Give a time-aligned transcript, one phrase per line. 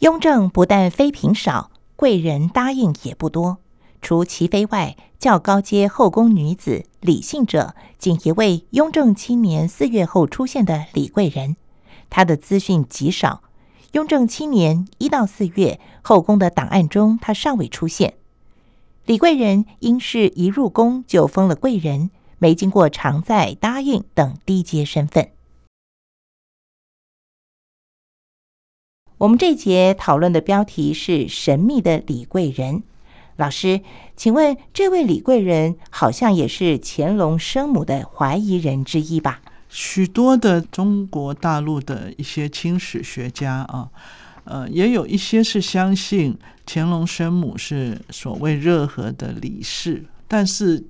[0.00, 3.56] 雍正不但妃嫔少，贵人答应也不多。
[4.02, 11.56] 除齐妃外，较高阶后宫女子李姓者，仅一位雍正七年四月后出现的李贵人。
[12.10, 13.42] 她的资讯极少。
[13.92, 18.14] 雍正七年一到四月，后宫的档案中，她尚未出现。
[19.06, 25.30] 李贵人因是一入宫就封了贵人，没经过常在、答应等低阶身份。
[29.18, 32.82] 我们这节讨论的标题是“神秘的李贵人”。
[33.36, 33.80] 老师，
[34.14, 39.40] 请问这位李贵人好像也是乾隆生母的怀疑人之一吧？
[39.70, 43.88] 许多的中国大陆的一些清史学家啊，
[44.44, 50.84] 呃，也有一些是相信乾隆生母是所谓热河的李氏，但是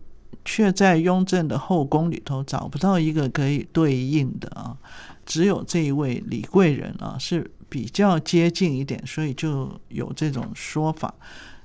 [0.45, 4.77] 却在雍正的后宫里头找不到一个可以对应的啊，
[5.25, 7.49] 只有这一位李贵人啊是。
[7.77, 11.13] 比较接近一点，所以就有这种说法。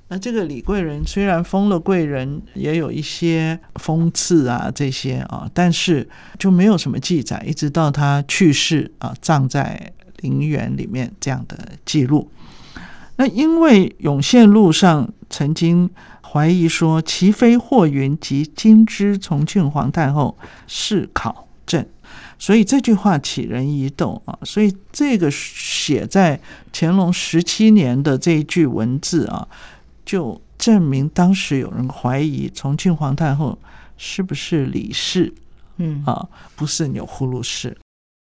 [0.09, 6.05] 那这个李贵人虽然封了贵人，也有一些封赐啊这些啊，但是
[6.37, 12.29] 就没有什么记载，一直到他去世啊，葬在陵园里面这样的记录。
[13.15, 15.89] 那因为《永献录》上曾经
[16.29, 21.85] 怀疑说，齐妃霍云及金枝重庆皇太后是考证。
[22.41, 26.41] 所以这句话起人疑窦啊，所以这个写在
[26.73, 29.47] 乾隆十七年的这一句文字啊，
[30.03, 33.55] 就证明当时有人怀疑重庆皇太后
[33.95, 35.31] 是不是李氏，
[35.77, 37.77] 嗯啊，不是钮祜禄氏。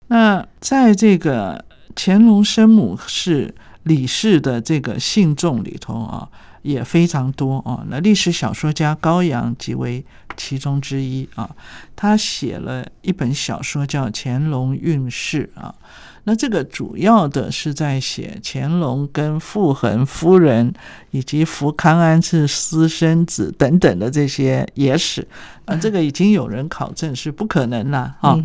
[0.08, 1.64] 那在这个
[1.96, 6.30] 乾隆生母是李氏的这个信众里头啊。
[6.64, 10.04] 也非常多啊，那历史小说家高阳即为
[10.36, 11.50] 其中之一啊。
[11.96, 15.76] 他写了一本小说叫《乾隆运势》啊，
[16.24, 20.74] 那这个主要的是在写乾隆跟傅恒夫人
[21.12, 25.28] 以及福康安是私生子等等的这些野史
[25.66, 25.76] 啊。
[25.76, 28.42] 这个已经有人考证是不可能了啊。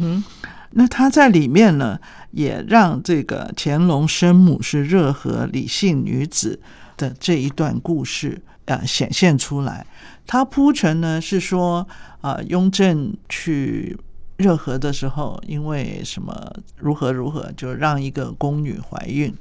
[0.73, 1.99] 那他在里面呢，
[2.33, 6.61] 也让这个乾隆生母是热河李姓女子。
[6.99, 9.87] 的这一段故事啊，显现出来。
[10.27, 11.89] 他铺陈呢是说
[12.21, 13.97] 啊，雍正去
[14.37, 19.35] 热河的时候，因为什么如何如何，就让一个宫女怀孕。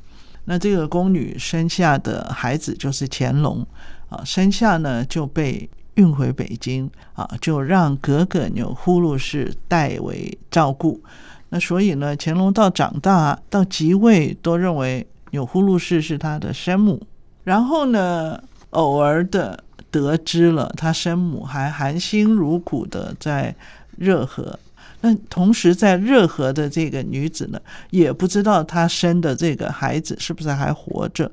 [0.46, 3.68] 那这个宫女生下的孩子就是乾隆
[4.08, 11.02] 啊，生下呢就被运回北京啊，就让格格钮祜禄氏代为照顾。
[11.50, 17.02] 那所以呢，乾隆到长大到即位，都认为钮祜禄氏是他的生母。
[17.48, 23.56] 然后呢，偶尔的得知了他生母还含辛茹苦的在
[23.96, 24.60] 热河，
[25.00, 31.32] 那同时在热河的这个女子呢，也不知道她生的这个孩子是不是还活着。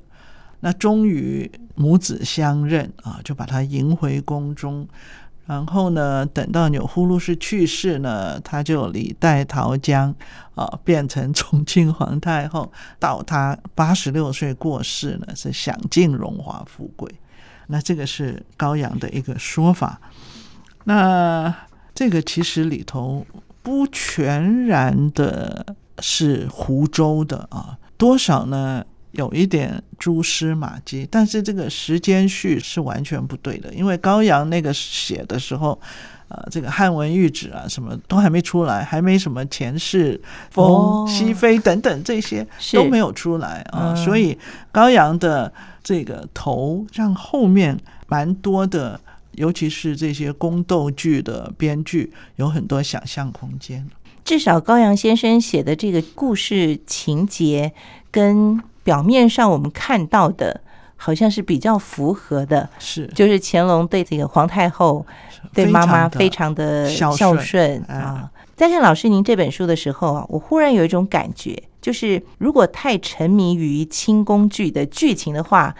[0.60, 4.86] 那终于母子相认啊，就把她迎回宫中。
[5.46, 10.14] 然后呢，等到钮祜禄氏去世呢，他就李代桃僵
[10.54, 12.72] 啊，变成重庆皇太后。
[12.98, 17.10] 到他八十六岁过世呢，是享尽荣华富贵。
[17.66, 20.00] 那这个是高阳的一个说法。
[20.84, 21.54] 那
[21.94, 23.26] 这个其实里头
[23.62, 25.64] 不全然的
[25.98, 28.84] 是湖州的啊，多少呢？
[29.14, 35.80] 有一点蛛丝马迹，但是这个时间序是完全不对的，因为高阳那个写的时候，
[36.26, 40.20] 呃，这个汉文谕旨啊，什么都还没出来，还没什么前世
[40.50, 44.36] 封熹妃等等这些都没有出来啊，所以
[44.72, 45.52] 高阳的
[45.84, 49.00] 这个头让后面蛮多的，
[49.36, 53.88] 尤其是这些宫斗剧的编剧有很多想象空间。
[54.24, 57.72] 至少高阳先生写的这个故事情节
[58.10, 58.60] 跟。
[58.84, 60.60] 表面上我们看到的，
[60.94, 65.04] 好像是比较符合的，是就是乾隆对这个皇太后、
[65.52, 68.30] 对妈妈非常的孝顺啊。
[68.54, 75.74] 在看老师您这本书的时候啊，我忽然有一种感觉，就是如果太沉迷于清宫剧的剧情的话。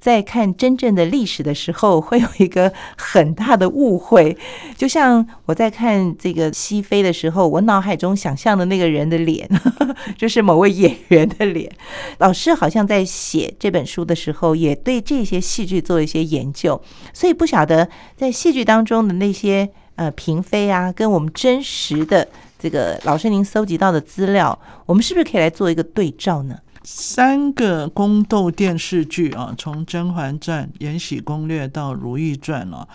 [0.00, 4.36] 在看真正的历史的时候，会有一个很大的误会。
[4.76, 9.48] 就像我在看这个西非的时候，我脑海中想象的那个人的脸，
[10.16, 11.70] 就是某位演员的脸。
[12.18, 16.80] 老师好像在写这本书的时候，也对这些戏剧做一些研究，
[17.12, 17.86] 所以不晓得
[18.16, 22.26] 在戏剧当中的那些呃嫔妃啊，跟我们真实的
[22.58, 26.56] 这个老师您搜集到的资料，我们是不是可以来做一个对照呢？
[26.82, 32.86] 三个宫斗电视剧啊，从《甄嬛传》《延禧攻略》到《如懿传》啊，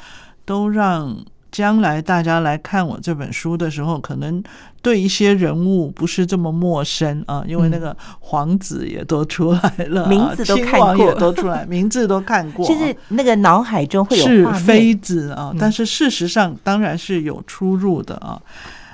[0.43, 1.15] 都让
[1.51, 4.43] 将来大家来看我这本书的时候，可能
[4.81, 18.41] 对一些人物不是这么陌生啊，因为那个皇子也都出来了，名字都看过，也都出来，名字都看过，就是那个脑海中会有是妃子啊，但是事实上当然是有出入的啊。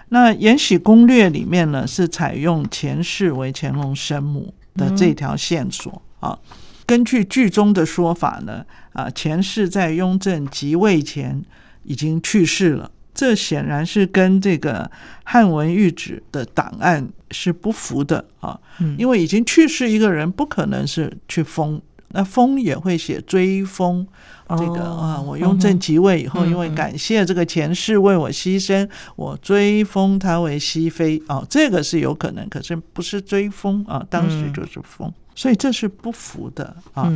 [0.09, 6.37] 那《延禧攻略》里面呢，是采用前世为乾隆生母的这条线索啊。
[6.85, 11.43] 根据剧中的说法呢，啊，前世在雍正即位前。
[11.83, 14.91] 已经去世了，这显然是跟这个
[15.23, 18.55] 汉文谕旨的档案是不符的啊。
[18.79, 21.81] 嗯，因为已经去世一个人，不可能是去封，
[22.13, 24.07] 那封也会写追封。
[24.49, 28.85] 这个啊，我雍正即位以后，因为感谢这个前世为我牺牲，
[29.15, 37.09] 我追封他为熹妃啊，这个是有可能，可是不是追封啊，当时就是封，所以这是不符的啊。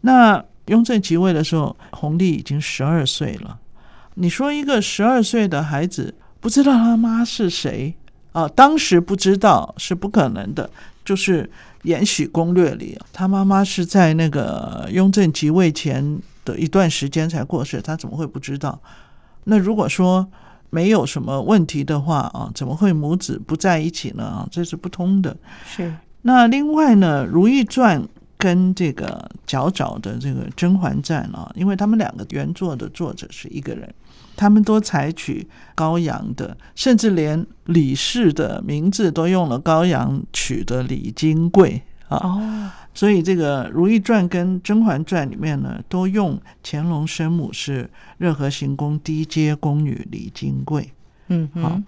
[0.00, 3.60] 那雍正即位的时候，弘历已经十二岁了。
[4.14, 7.94] 你说一个十二岁的孩子不知道他妈是谁
[8.32, 8.48] 啊？
[8.48, 10.68] 当时不知道是不可能的。
[11.06, 11.44] 就是
[11.84, 18.78] 《延禧攻略》里，他妈妈是在那个雍正即位前的一段时间才过世，他怎么会不知道？
[19.44, 20.26] 那如果说
[20.68, 24.24] 没有什么问题的话啊，怎么会母子不在一起呢？
[24.24, 25.34] 啊，这是不通的。
[25.64, 25.94] 是。
[26.22, 28.02] 那另外呢，《如懿传》
[28.36, 33.94] 跟这个较早的这个《甄嬛传》啊，因为他们两个原作的作者是一个人。
[34.36, 42.18] 他们都采取高阳的，甚至连李氏的名字都用了高阳取的李金贵啊。
[42.18, 47.88] 哦，所以这个《如懿传》跟《甄嬛传》里面呢，都用乾隆生母是
[48.18, 50.92] 热河行宫低阶宫女李金贵。
[51.28, 51.80] 嗯，好，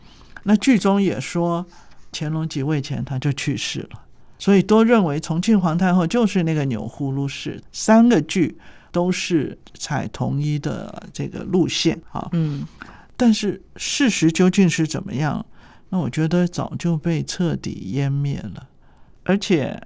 [0.44, 1.64] 那剧中也说
[2.12, 4.00] 乾隆即位前他就去世了，
[4.38, 7.62] 所以都认为重庆皇太后就是那个钮祜禄氏。
[7.70, 8.58] 三个剧。
[8.90, 12.66] 都是采同一的这个路线啊，嗯，
[13.16, 15.44] 但是事实究竟是怎么样？
[15.90, 18.68] 那我觉得早就被彻底湮灭了。
[19.24, 19.80] 而且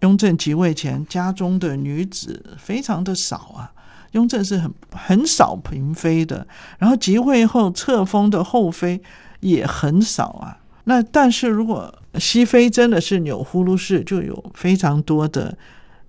[0.00, 3.72] 雍正即位前，家中的女子非常的少啊，
[4.12, 6.46] 雍正是很很少嫔妃的。
[6.78, 9.02] 然后即位后册封的后妃
[9.40, 10.58] 也很少啊。
[10.84, 15.56] 那但是如果熹妃真的是钮祜禄氏，就有非常多的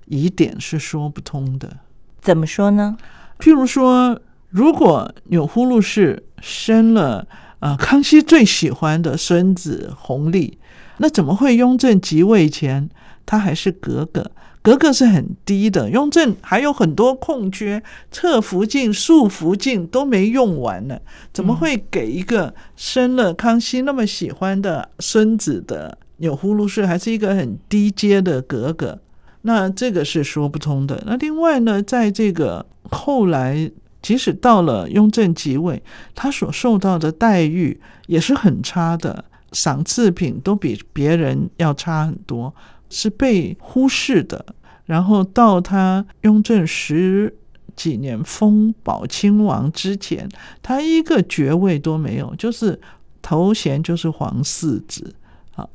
[0.05, 1.77] 疑点是说不通的。
[2.21, 2.97] 怎么说呢？
[3.39, 4.19] 譬如说，
[4.49, 7.27] 如果钮祜禄氏生了
[7.59, 10.57] 啊康熙最喜欢的孙子弘历，
[10.97, 12.89] 那怎么会雍正即位前
[13.25, 14.31] 他还是格格？
[14.61, 15.89] 格格是很低的。
[15.89, 17.81] 雍正还有很多空缺，
[18.11, 20.99] 侧福晋、肃福晋都没用完呢，
[21.31, 28.99] 怎么会给一个生了康熙那么喜欢的孙子的钮祜禄氏，还是一个很低阶的格格？
[29.41, 31.01] 那这个是说不通的。
[31.05, 33.71] 那另外呢，在这个后来，
[34.01, 35.81] 即使到了雍正即位，
[36.13, 42.53] 他所受到的待遇也是很差的，赏赐品都比别人要差很多，
[42.89, 44.45] 是被忽视的。
[44.85, 47.33] 然后到他雍正十
[47.75, 50.27] 几年封宝亲王之前，
[50.61, 52.79] 他一个爵位都没有，就是
[53.21, 55.13] 头衔就是皇四子。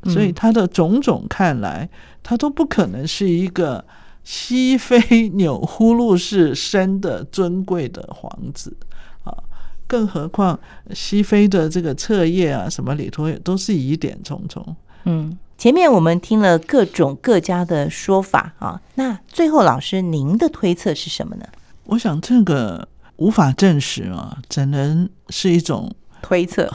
[0.04, 1.88] 所以他的种种看来，
[2.22, 3.84] 他都不可能是一个
[4.22, 8.76] 西非钮祜禄氏生的尊贵的皇子
[9.25, 9.36] 啊！
[9.86, 10.58] 更何况
[10.92, 14.76] 西非的这个册页啊，什么里头也都是疑点重重。
[15.04, 21.46] 嗯，前面我们听了各种各家的说法啊，那最后老师您的推测是什么呢？
[21.84, 25.94] 我想这个无法证实啊，只能是一种。
[26.26, 26.72] 推测，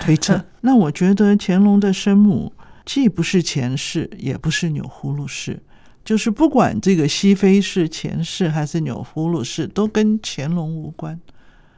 [0.00, 0.40] 推测。
[0.60, 2.52] 那我觉得乾隆的生母
[2.84, 5.60] 既不是前世，也不是钮祜禄氏，
[6.04, 11.18] 就是不管这个熹妃是前世还是钮祜禄氏，都跟乾隆无关。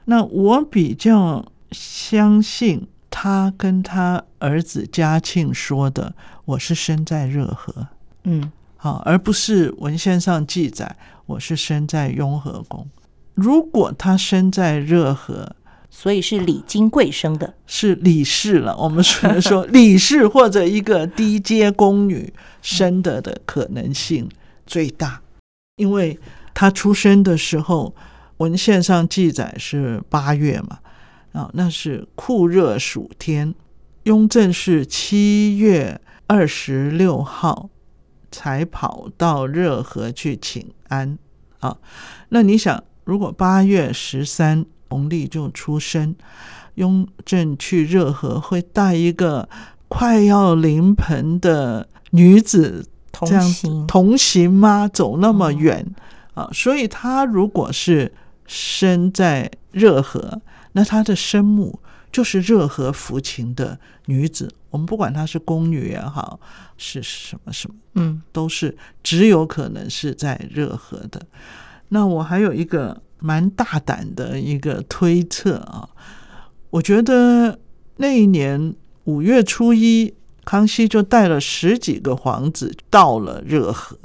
[0.04, 6.14] 那我比较相信他跟他儿子嘉庆说的
[6.45, 7.88] ：“我是生在热河，
[8.25, 12.87] 嗯，好，而不是文献上记载我是生在雍和宫。
[13.33, 15.57] 如果他生在热河。”
[15.97, 18.77] 所以是李金贵生的，是李氏了。
[18.77, 24.29] 我们只能说李氏或者一个低阶宫女生的的可能性
[24.67, 25.23] 最大，
[25.77, 26.19] 因为
[26.53, 27.95] 她出生的时候
[28.39, 30.81] 文献上记载是八月嘛，
[31.33, 33.55] 啊，那是酷热暑天。
[34.03, 37.71] 雍正是七月二十六号
[38.33, 41.17] 才跑到热河去请安
[41.61, 41.79] 啊。
[42.31, 44.67] 那你想，如果八月十三。
[44.88, 46.14] 弘历就出生，
[46.76, 49.49] 雍正去热河会带一个
[49.88, 54.88] 快要临盆的女子同行同行吗？
[54.88, 55.85] 走那么远
[56.35, 56.49] 啊！
[56.53, 58.12] 所以他如果是
[58.47, 60.41] 生在热河，
[60.73, 61.81] 那他的生母
[62.12, 64.53] 就是热河抚琴的女子。
[64.71, 66.41] 我们不管她是宫女也好，
[66.76, 71.25] 是什么什么，嗯，都是只有可能是在热河的。
[71.91, 75.88] 那我还有一个蛮大胆的一个推测啊，
[76.69, 77.59] 我觉得
[77.97, 80.12] 那一年五月初一，
[80.45, 83.97] 康熙就带了十几个皇子到了热河，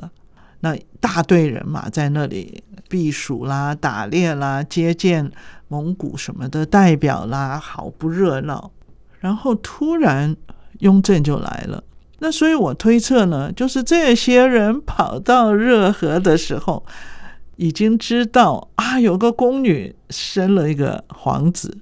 [0.61, 5.29] 那大队人马在那里避暑啦、打猎啦、接见
[5.67, 8.71] 蒙古什么的代表啦，好不热闹。
[9.19, 10.37] 然后突然。
[10.79, 11.83] 雍正就来了，
[12.19, 16.85] 那所以我推测呢，就是这些人跑到热河的时候，
[17.59, 21.77] 已经知道啊，有个宫女生了一个皇子，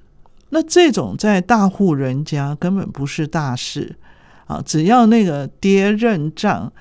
[0.49, 3.95] 那这种在大户人家根本不是大事。
[4.47, 6.71] 啊，只要那个爹认账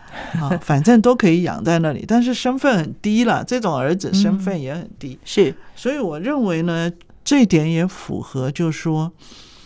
[0.40, 6.90] 啊， 反正都可以养在那里，但是身份很低了，这种儿子身份也很低，是，所以我认为呢，
[7.24, 9.12] 这点也符合，就是说。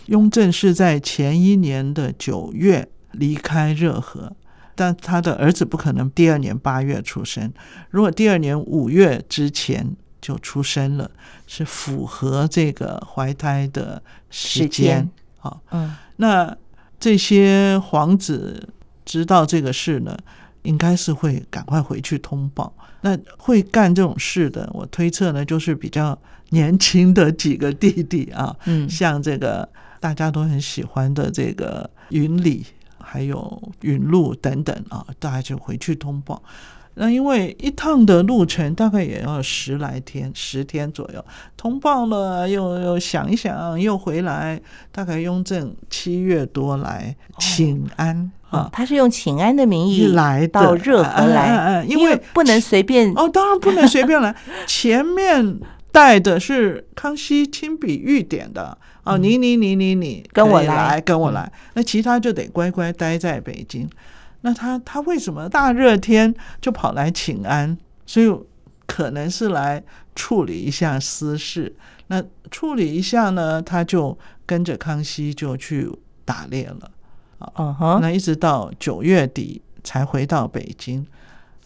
[0.06, 4.32] 雍正是在前一年的九月离开热河，
[4.74, 7.52] 但他的儿子不可能第二年八月出生。
[7.90, 11.10] 如果第二年五月之前就出生了，
[11.46, 15.08] 是符合这个怀胎的时间。
[15.38, 16.56] 好，嗯，那
[16.98, 18.68] 这些皇子
[19.04, 20.16] 知道这个事呢，
[20.62, 22.74] 应该是会赶快回去通报。
[23.02, 26.18] 那会干这种事的，我推测呢，就是比较
[26.50, 29.68] 年轻的几个弟弟啊，嗯，像这个。
[30.00, 32.64] 大家都很喜欢的这个云里，
[33.02, 36.42] 还有云路等等啊，大家就回去通报。
[36.94, 41.24] 那因为一趟的路程大概也要十来天，十天左右。
[41.56, 44.60] 通报了，又又想一想，又回来。
[44.90, 54.34] 大概雍正七月多来请安啊，他是用请安的名义来到热河来，因为不能随便哦，当然不能随便来。
[54.66, 55.60] 前面
[55.92, 58.76] 带的是康熙亲笔御点的。
[59.10, 63.88] 哦，你你你你你跟我来，跟我来，那其他就得乖乖待在北京。
[64.42, 67.76] 那他他为什么大热天就跑来请安？
[68.06, 68.32] 所以
[68.86, 69.82] 可能是来
[70.14, 71.74] 处理一下私事。
[72.06, 75.90] 那处理一下呢，他就跟着康熙就去
[76.24, 76.90] 打猎了。
[77.38, 81.06] 啊，那一直到九月底才回到北京。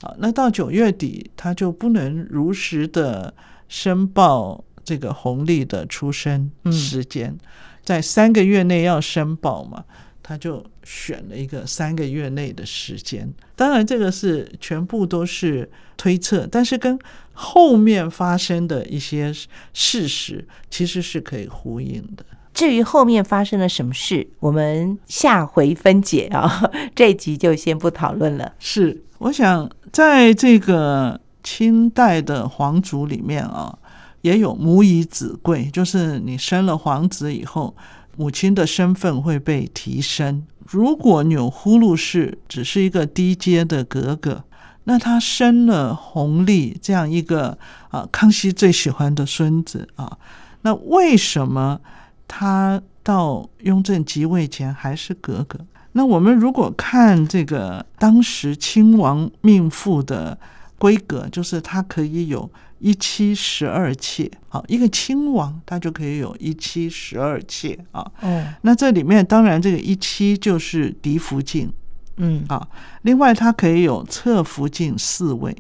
[0.02, 3.32] 啊，那到九月底他就不能如实的
[3.68, 4.64] 申报。
[4.84, 7.36] 这个红利的出生时间，
[7.82, 9.84] 在三个月内要申报嘛，
[10.22, 13.32] 他就选了一个三个月内的时间。
[13.56, 16.98] 当然，这个是全部都是推测，但是跟
[17.32, 19.34] 后面发生的一些
[19.72, 22.24] 事实其实是可以呼应的。
[22.52, 28.52] 至于后面发生了什么事，我们下回分解啊， 这一集就先不讨论了。
[28.58, 33.76] 是，我想在这个清代的皇族里面啊。
[34.24, 37.76] 也有母以子贵，就是你生了皇子以后，
[38.16, 40.46] 母亲的身份会被提升。
[40.66, 44.42] 如果钮祜禄氏只是一个低阶的格格，
[44.84, 47.58] 那他生了弘历这样一个
[47.90, 50.16] 啊，康熙最喜欢的孙子啊，
[50.62, 51.78] 那为什么
[52.26, 55.58] 他到雍正即位前还是格格？
[55.92, 60.38] 那我们如果看这个当时亲王命妇的
[60.78, 62.50] 规格，就是他可以有。
[62.80, 68.04] 一妻十二妾，好，一个亲王他就可以有一妻十二妾啊。
[68.20, 71.72] 哦，那这里面当然这个一妻就是嫡福晋，
[72.18, 72.68] 嗯啊，
[73.02, 75.56] 另外他可以有侧福晋四位，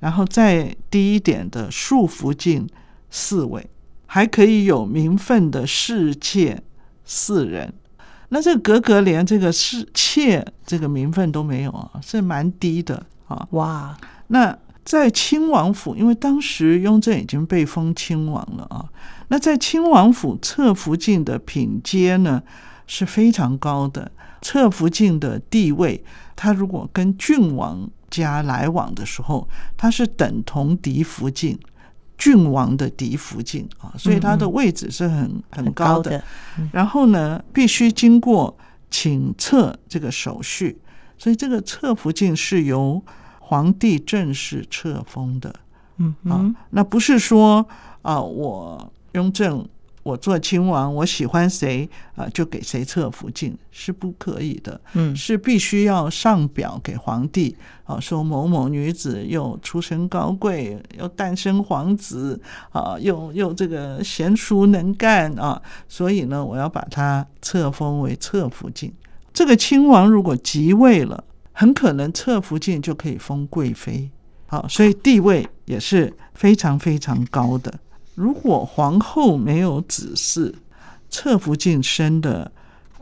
[0.00, 2.68] 然后再低一点的庶福晋
[3.08, 3.70] 四位，
[4.04, 6.62] 还可以有名分的侍妾
[7.06, 7.72] 四人。
[8.28, 13.48] 那这个格格连这个侍妾这个名分都没有啊，是蛮低的啊。
[13.52, 13.96] 哇，
[14.30, 14.58] 那。
[14.82, 18.82] 在亲王府，因为当时雍正已经被封亲王了啊。
[19.28, 22.42] 那在亲王府，侧福晋的品阶呢
[22.86, 24.10] 是非常高的。
[24.40, 26.02] 侧福晋的地位，
[26.34, 29.46] 他如果跟郡王家来往的时候，
[29.76, 31.56] 他是等同嫡福晋，
[32.16, 36.20] 郡王的嫡福晋啊，所以他的位置是很很高的。
[36.72, 38.56] 然后呢，必须经过
[38.90, 40.80] 请册这个手续，
[41.18, 43.00] 所以这个侧福晋是由。
[43.50, 45.52] 皇帝正式册封的，
[45.96, 47.66] 嗯啊，那不是说
[48.00, 49.68] 啊，我雍正
[50.04, 62.40] 我做亲王，我喜欢谁啊，就给谁册福晋是不可以的，嗯，是必须要上表给皇帝啊，说某某女子又出身高贵，又诞生皇子
[62.70, 68.94] 啊，又又这个贤淑能干啊，所以呢，我要把她册封为侧福晋。
[69.32, 71.24] 这个亲王如果即位了。
[71.60, 74.10] 很可能侧福晋就可以封贵妃，
[74.46, 77.78] 好，所以地位也是非常非常高的。
[78.14, 80.54] 如果皇后没有子嗣，
[81.10, 82.50] 侧福晋生的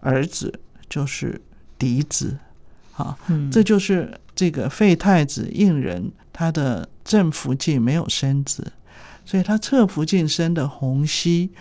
[0.00, 0.53] 儿子
[0.91, 1.41] 就是
[1.79, 2.37] 嫡子，
[2.97, 3.17] 啊，
[3.53, 8.73] 这就是这个废太子胤仁他的正福晋没有生子，
[9.25, 11.53] 所以他侧福晋生的洪熙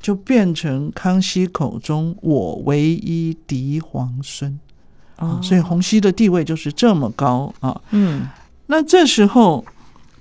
[0.00, 4.58] 就变成康熙口中我唯一嫡皇孙，
[5.18, 8.26] 啊，所以弘皙的地位就是这么高啊，嗯，
[8.66, 9.64] 那这时候。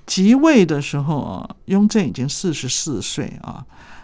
[0.08, 3.62] 即位的时候啊，雍正已经四十四岁啊。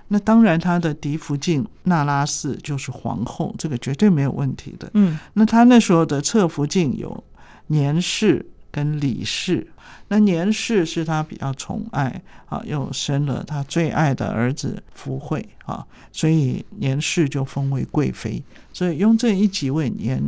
[0.10, 4.92] 那当然，他的嫡福晋那拉氏就是皇后，这个绝对没有问题的。
[4.96, 7.24] 嗯，那他那时候的侧福晋有
[7.68, 9.66] 年氏跟李氏。
[10.10, 18.44] 那年氏是他比较宠爱啊，又生了他最爱的儿子福惠啊，所以年氏就封为贵妃。
[18.74, 20.22] 所以雍正一即位，年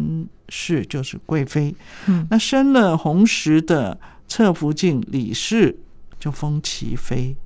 [0.48, 1.75] 氏就是贵妃。
[2.06, 4.00] 嗯，那生了红石的。
[4.28, 5.78] 侧福晋李氏
[6.20, 7.38] 就封齐妃，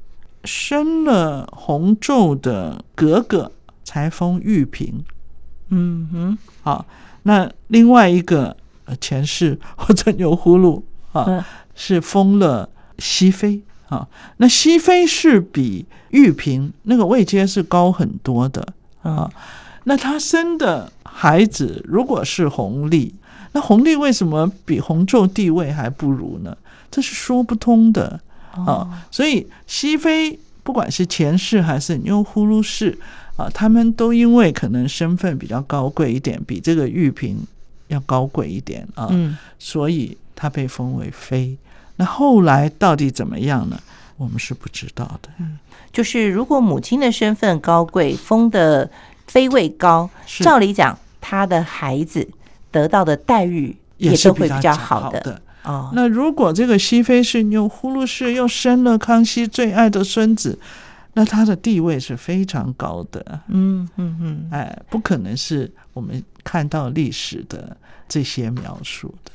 [0.46, 3.52] 生了弘昼的格格
[3.84, 5.04] 才封玉嫔。
[5.68, 6.86] 嗯哼，好，
[7.24, 8.56] 那另外一个
[9.02, 10.82] 前世或者牛葫芦
[11.14, 14.08] 啊，是封了熹妃啊。
[14.38, 18.66] 那熹妃是比玉嫔那个位阶是高很多的
[19.02, 19.30] 啊。
[19.86, 23.14] 那她生的孩子如果是弘历，
[23.54, 26.56] 那弘历为什么比弘昼地位还不如呢？
[26.92, 28.20] 这是说不通的
[28.52, 29.04] 啊！
[29.12, 32.98] 所以熹妃不管是前世还是钮祜禄氏
[33.38, 37.38] 啊，他们都因为可能身份比较高贵一点，比这个玉嫔
[37.88, 41.58] 要高贵一点啊，嗯，所以她被封为妃。
[41.98, 43.78] 那后来到底怎么样呢？
[44.16, 45.30] 我们是不知道的。
[45.40, 45.60] 嗯，
[45.92, 48.90] 就是如果母亲的身份高贵，封的
[49.28, 52.26] 妃位高，照理讲，她的孩子
[52.72, 55.42] 得到的待遇也是会比较好的。
[55.64, 60.58] 哦，那如果这个熹妃是牛呼噜氏，又生了康熙最爱的孙子，
[61.16, 63.42] 那他的地位是非常高的。
[63.50, 67.76] 嗯嗯嗯，哎，不可能是我们看到历史的
[68.08, 69.28] 这些描述的。